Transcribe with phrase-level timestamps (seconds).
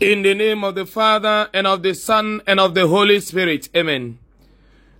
[0.00, 3.68] In the name of the Father, and of the Son, and of the Holy Spirit.
[3.76, 4.18] Amen.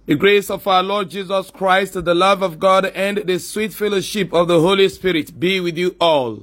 [0.04, 4.30] The grace of our Lord Jesus Christ, the love of God, and the sweet fellowship
[4.34, 6.40] of the Holy Spirit be with you all.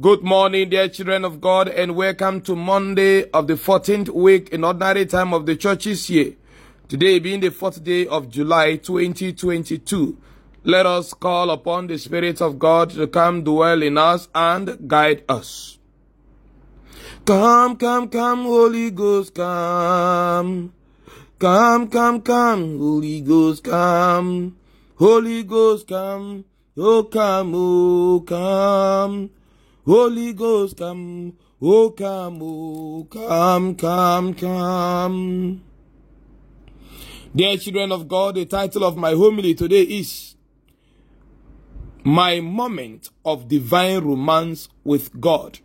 [0.00, 4.64] Good morning, dear children of God, and welcome to Monday of the 14th week in
[4.64, 6.34] ordinary time of the church's year.
[6.88, 10.18] Today being the fourth day of July 2022.
[10.64, 15.22] Let us call upon the Spirit of God to come dwell in us and guide
[15.28, 15.78] us.
[17.24, 20.72] Come, come, come, Holy Ghost, come.
[21.38, 24.56] Come, come, come, Holy Ghost, come.
[24.96, 26.44] Holy Ghost, come.
[26.76, 29.30] Oh, come, oh, come.
[29.86, 31.34] Holy Ghost, come.
[31.60, 35.62] Oh, come, oh, come, come, come.
[37.36, 40.34] Dear children of God, the title of my homily today is
[42.02, 45.60] My Moment of Divine Romance with God.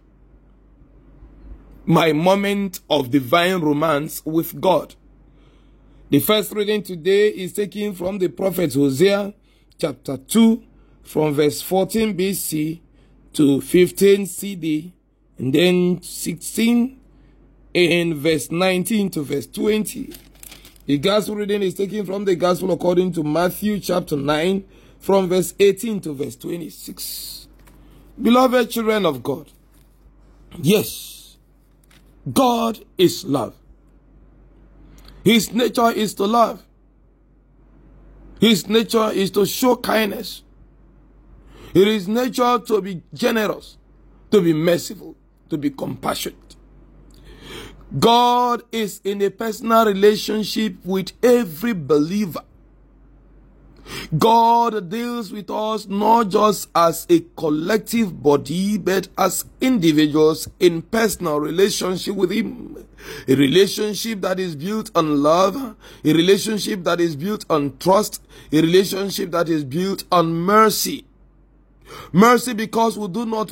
[1.90, 4.96] My Moment of Divine Romance with God.
[6.10, 9.34] The first reading today is taken from the prophet Hosea
[9.78, 10.64] chapter 2
[11.04, 12.82] from verse 14 BC
[13.32, 14.92] to 15 CD
[15.38, 17.00] and then 16
[17.74, 20.14] and verse 19 to verse 20.
[20.88, 24.66] The gospel reading is taken from the gospel according to Matthew chapter 9
[25.00, 27.48] from verse 18 to verse 26.
[28.22, 29.50] Beloved children of God,
[30.62, 31.17] yes,
[32.34, 33.56] God is love.
[35.24, 36.64] His nature is to love.
[38.40, 40.44] His nature is to show kindness.
[41.74, 43.78] It is nature to be generous,
[44.32, 45.16] to be merciful,
[45.50, 46.56] to be compassionate.
[48.00, 52.42] God is in a personal relationship with every believer.
[54.18, 61.40] God deals with us not just as a collective body, but as individuals in personal
[61.40, 62.86] relationship with Him.
[63.28, 65.56] A relationship that is built on love,
[66.04, 68.22] a relationship that is built on trust,
[68.52, 71.06] a relationship that is built on mercy.
[72.12, 73.48] Mercy because we do not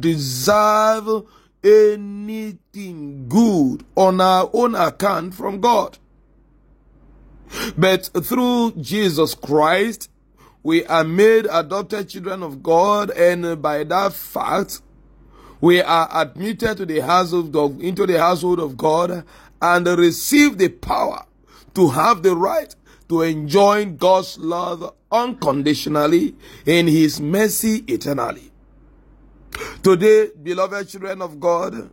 [0.00, 1.24] deserve
[1.62, 5.98] anything good on our own account from God.
[7.76, 10.10] But through Jesus Christ,
[10.62, 14.82] we are made adopted children of God, and by that fact,
[15.60, 19.24] we are admitted to the household of, into the household of God
[19.60, 21.24] and receive the power
[21.74, 22.74] to have the right
[23.08, 26.34] to enjoy God's love unconditionally
[26.64, 28.50] in His mercy eternally.
[29.82, 31.90] Today, beloved children of God,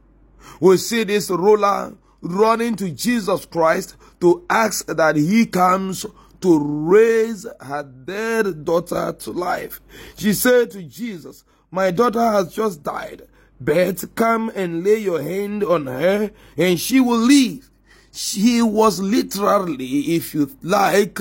[0.59, 6.05] we see this ruler running to Jesus Christ to ask that he comes
[6.41, 9.81] to raise her dead daughter to life.
[10.17, 13.23] She said to Jesus, My daughter has just died,
[13.59, 17.69] but come and lay your hand on her and she will live.
[18.11, 21.19] She was literally, if you like,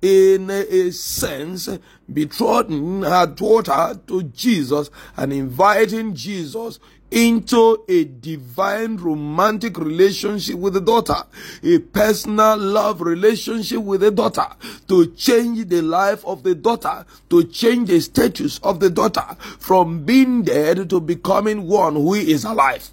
[0.00, 1.68] in a sense,
[2.10, 6.78] betrothing her daughter to Jesus and inviting Jesus
[7.10, 11.22] into a divine romantic relationship with the daughter,
[11.62, 14.46] a personal love relationship with the daughter,
[14.86, 19.24] to change the life of the daughter, to change the status of the daughter
[19.58, 22.90] from being dead to becoming one who is alive.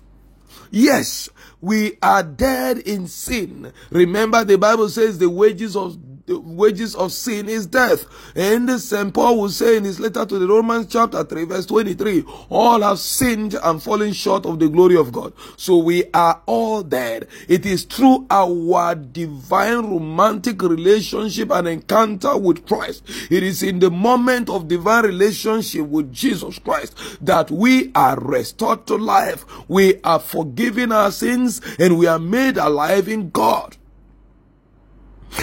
[0.71, 1.29] Yes,
[1.61, 3.71] we are dead in sin.
[3.91, 8.05] Remember, the Bible says the wages of the wages of sin is death.
[8.35, 9.13] And St.
[9.13, 12.99] Paul will say in his letter to the Romans chapter 3 verse 23, all have
[12.99, 15.33] sinned and fallen short of the glory of God.
[15.55, 17.27] So we are all dead.
[17.47, 23.03] It is through our divine romantic relationship and encounter with Christ.
[23.29, 28.87] It is in the moment of divine relationship with Jesus Christ that we are restored
[28.87, 29.45] to life.
[29.67, 33.77] We are forgiven our sins and we are made alive in God.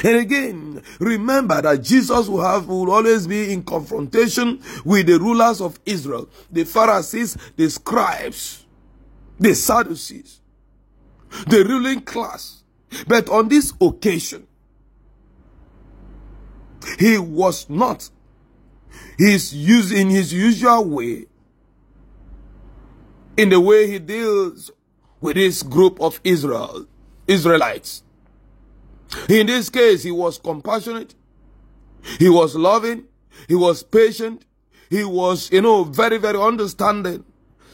[0.05, 5.61] And again, remember that Jesus will have will always be in confrontation with the rulers
[5.61, 8.65] of Israel, the Pharisees, the scribes,
[9.39, 10.41] the Sadducees,
[11.47, 12.63] the ruling class.
[13.07, 14.47] But on this occasion,
[16.99, 18.09] he was not
[19.19, 21.27] his use in his usual way
[23.37, 24.71] in the way he deals
[25.21, 26.87] with this group of Israel
[27.27, 28.03] Israelites.
[29.29, 31.15] In this case, he was compassionate.
[32.19, 33.05] He was loving.
[33.49, 34.45] He was patient.
[34.91, 37.25] He was, you know, very, very understanding.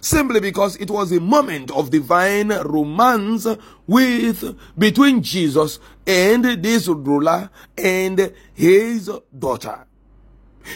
[0.01, 3.47] Simply because it was a moment of divine romance
[3.87, 9.85] with, between Jesus and this ruler and his daughter.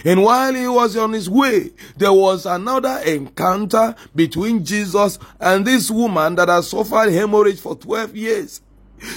[0.05, 5.91] And while he was on his way, there was another encounter between Jesus and this
[5.91, 8.61] woman that had suffered hemorrhage for 12 years.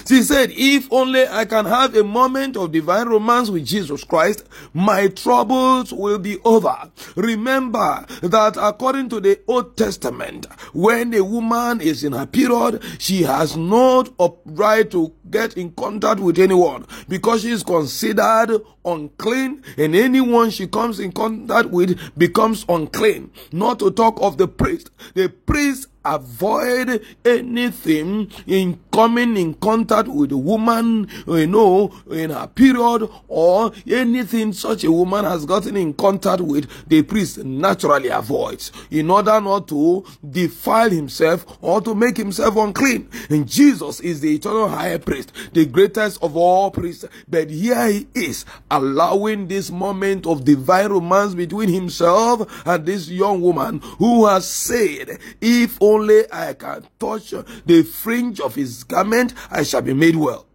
[0.08, 4.44] She said, if only I can have a moment of divine romance with Jesus Christ,
[4.74, 6.92] my troubles will be over.
[7.16, 13.24] Remember that according to the Old Testament, when a woman is in her period, she
[13.24, 14.06] has no
[14.46, 20.68] right to get in contact with anyone because she is considered unclean and anyone she
[20.68, 23.32] comes in contact with becomes unclean.
[23.52, 24.92] Not to talk of the priest.
[25.14, 32.48] The priest avoid anything in coming in contact with a woman, you know, in her
[32.48, 38.72] period or anything such a woman has gotten in contact with, the priest naturally avoids
[38.92, 43.10] in order not to defile himself or to make himself unclean.
[43.30, 45.15] And Jesus is the eternal high priest,
[45.54, 47.06] the greatest of all priests.
[47.28, 53.42] But here he is allowing this moment of divine romance between himself and this young
[53.42, 57.34] woman who has said, if only only I can touch
[57.66, 60.46] the fringe of his garment, I shall be made well.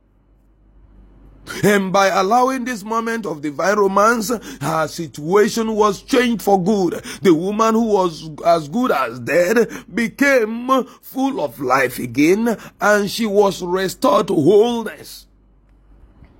[1.62, 7.02] And by allowing this moment of divine romance, her situation was changed for good.
[7.22, 13.26] The woman who was as good as dead became full of life again and she
[13.26, 15.26] was restored to wholeness.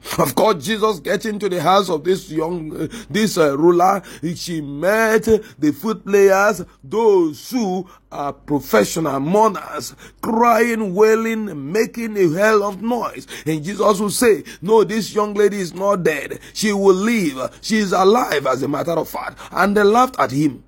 [0.18, 4.02] Of course, Jesus gets into the house of this young, uh, this uh, ruler.
[4.34, 12.62] She met the foot players, those who are professional mourners, crying, wailing, making a hell
[12.62, 13.26] of noise.
[13.46, 16.40] And Jesus will say, no, this young lady is not dead.
[16.54, 17.58] She will live.
[17.60, 19.38] She is alive, as a matter of fact.
[19.52, 20.64] And they laughed at him.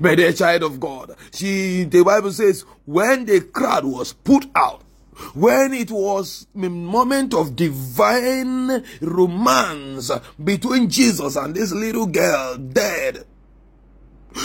[0.00, 4.82] But the child of God, she, the Bible says, when the crowd was put out,
[5.34, 10.10] when it was a moment of divine romance
[10.42, 13.24] between Jesus and this little girl dead,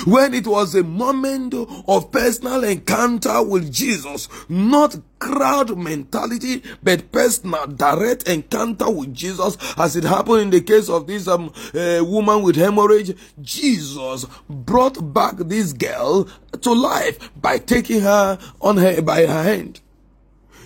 [0.06, 7.68] when it was a moment of personal encounter with Jesus, not crowd mentality, but personal
[7.68, 12.42] direct encounter with Jesus, as it happened in the case of this um, uh, woman
[12.42, 16.28] with hemorrhage, Jesus brought back this girl
[16.62, 19.82] to life by taking her on her by her hand.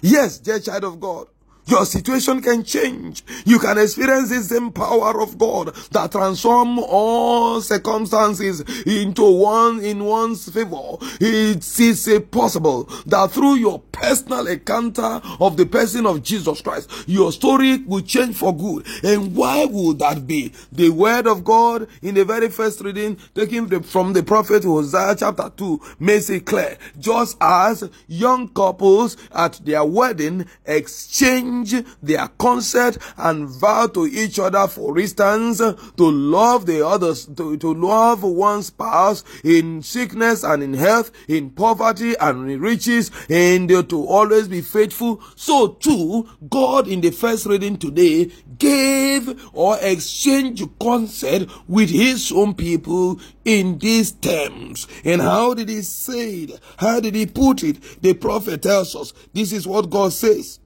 [0.05, 1.25] Yes, dear child of God.
[1.67, 3.23] Your situation can change.
[3.43, 10.03] You can experience the same power of God that transform all circumstances into one in
[10.03, 10.97] one's favor.
[11.19, 17.31] It is possible that through your personal encounter of the person of Jesus Christ, your
[17.31, 18.85] story will change for good.
[19.03, 20.51] And why would that be?
[20.71, 25.51] The word of God in the very first reading taken from the prophet Hosea chapter
[25.57, 26.77] 2 makes it clear.
[26.99, 34.39] Just as young couples at their wedding exchange change their concept and vow to each
[34.39, 40.63] other, for instance, to love the others, to, to love one's spouse in sickness and
[40.63, 45.21] in health, in poverty and in riches, and to always be faithful.
[45.35, 52.53] So too, God in the first reading today gave or exchanged concept with his own
[52.53, 54.87] people in these terms.
[55.03, 56.59] And how did he say it?
[56.77, 58.01] How did he put it?
[58.01, 60.59] The prophet tells us this is what God says.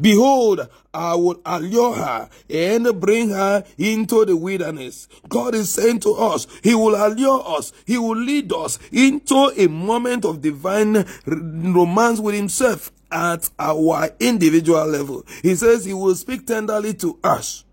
[0.00, 5.08] Behold, I will allure her and bring her into the wilderness.
[5.28, 9.68] God is saying to us, He will allure us, He will lead us into a
[9.68, 15.24] moment of divine romance with Himself at our individual level.
[15.42, 17.64] He says He will speak tenderly to us.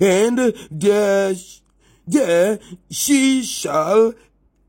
[0.00, 1.34] And there,
[2.06, 2.58] there
[2.90, 4.14] she shall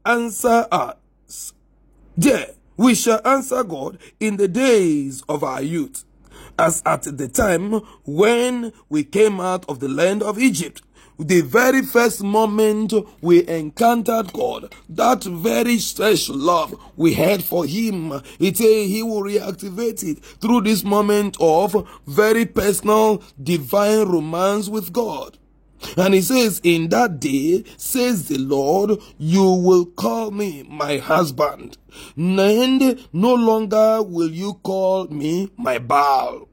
[0.06, 1.53] answer us.
[2.18, 6.06] There we shall answer God in the days of our youth
[6.60, 7.72] as at the time
[8.06, 10.82] when we came out of the land of Egypt.
[11.18, 18.12] The very first moment we encountered God, that very special love we had for Him,
[18.39, 24.94] it eh, He will reactivate it through this moment of very personal divine romance with
[24.94, 25.38] God.
[25.98, 31.78] And he says, In that day, says the Lord, you will call me my husband,
[32.18, 36.49] and no longer will you call me my Baal.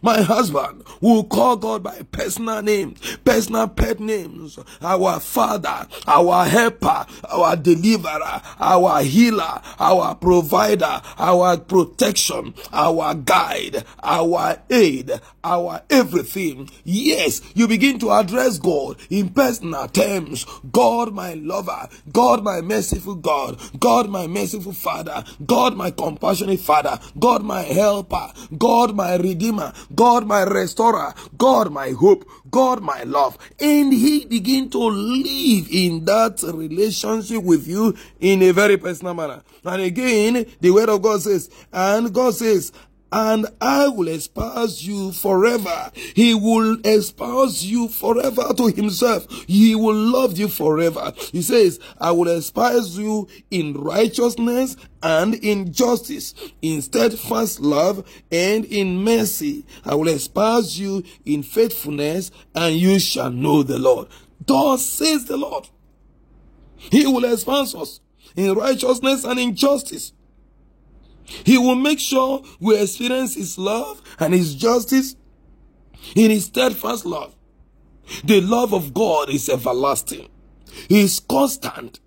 [0.00, 4.58] My husband will call God by personal names, personal pet names.
[4.80, 14.58] Our Father, our helper, our deliverer, our healer, our provider, our protection, our guide, our
[14.70, 15.12] aid,
[15.44, 16.70] our everything.
[16.84, 20.46] Yes, you begin to address God in personal terms.
[20.70, 21.88] God, my lover.
[22.12, 23.60] God, my merciful God.
[23.78, 25.24] God, my merciful Father.
[25.44, 26.98] God, my compassionate Father.
[27.18, 28.32] God, my helper.
[28.56, 29.72] God, my redeemer.
[29.94, 33.38] God my restorer, God my hope, God my love.
[33.60, 39.42] And he begin to live in that relationship with you in a very personal manner.
[39.64, 42.72] And again, the word of God says, and God says,
[43.12, 45.92] and I will espouse you forever.
[45.94, 49.30] He will espouse you forever to himself.
[49.46, 51.12] He will love you forever.
[51.30, 58.64] He says, I will espouse you in righteousness and in justice, in steadfast love and
[58.64, 59.66] in mercy.
[59.84, 64.08] I will espouse you in faithfulness and you shall know the Lord.
[64.46, 65.68] Thus says the Lord.
[66.76, 68.00] He will espouse us
[68.36, 70.12] in righteousness and in justice
[71.44, 75.16] he will make sure we experience His love and His justice
[76.14, 77.34] in His steadfast love.
[78.24, 80.28] The love of God is everlasting.
[80.88, 82.00] He is constant.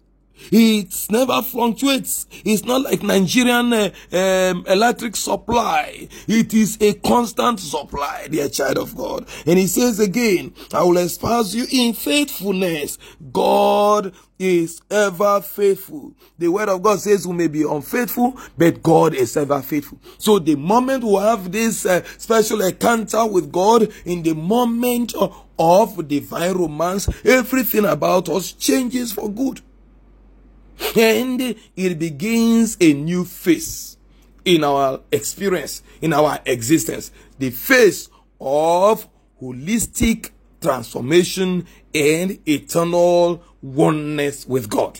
[0.51, 2.27] It never fluctuates.
[2.43, 6.07] It's not like Nigerian uh, um, electric supply.
[6.27, 9.27] It is a constant supply, dear child of God.
[9.45, 12.97] And he says again, I will espouse you in faithfulness.
[13.31, 16.13] God is ever faithful.
[16.37, 19.99] The word of God says we may be unfaithful, but God is ever faithful.
[20.17, 25.13] So the moment we have this uh, special encounter with God, in the moment
[25.57, 29.61] of divine romance, everything about us changes for good.
[30.95, 33.97] And it begins a new phase
[34.43, 37.11] in our experience, in our existence.
[37.39, 39.07] The phase of
[39.41, 44.99] holistic transformation and eternal oneness with God.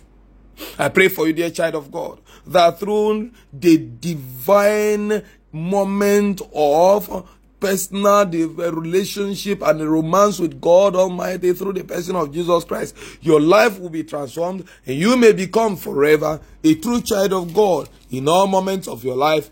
[0.80, 8.26] I pray for you, dear child of God, that through the divine moment of personal
[8.26, 13.80] relationship and the romance with God Almighty through the person of Jesus Christ, your life
[13.80, 18.48] will be transformed and you may become forever a true child of God in all
[18.48, 19.50] moments of your life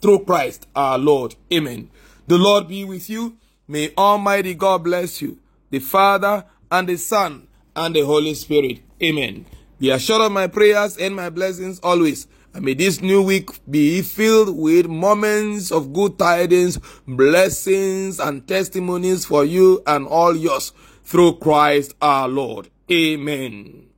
[0.00, 1.34] through Christ our Lord.
[1.52, 1.90] Amen.
[2.26, 3.36] The Lord be with you.
[3.68, 5.38] May Almighty God bless you,
[5.70, 8.80] the Father and the Son and the Holy Spirit.
[9.02, 9.46] Amen.
[9.78, 12.26] Be assured of my prayers and my blessings always.
[12.54, 19.24] And may this new week be filled with moments of good tidings, blessings, and testimonies
[19.24, 20.72] for you and all yours
[21.04, 22.68] through Christ our Lord.
[22.90, 23.91] Amen.